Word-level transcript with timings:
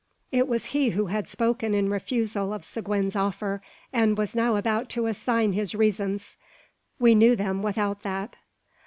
It 0.31 0.47
was 0.47 0.65
he 0.73 0.89
who 0.89 1.05
had 1.13 1.29
spoken 1.29 1.75
in 1.75 1.91
refusal 1.91 2.53
of 2.53 2.65
Seguin's 2.65 3.15
offer, 3.15 3.61
and 3.93 4.17
he 4.17 4.19
was 4.19 4.33
now 4.33 4.55
about 4.55 4.89
to 4.89 5.05
assign 5.05 5.53
his 5.53 5.75
reasons. 5.75 6.37
We 6.97 7.13
knew 7.13 7.35
them 7.35 7.61
without 7.61 8.01
that. 8.01 8.35